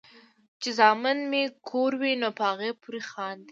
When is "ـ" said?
3.49-3.49